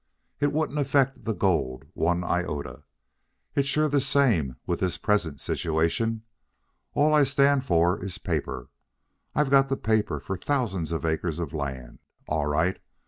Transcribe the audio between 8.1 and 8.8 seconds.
paper.